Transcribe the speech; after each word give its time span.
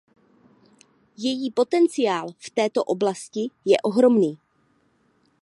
Její 1.17 1.51
potenciál 1.51 2.27
v 2.39 2.49
této 2.49 2.83
oblasti 2.83 3.47
je 3.65 3.77
ohromný. 3.83 4.37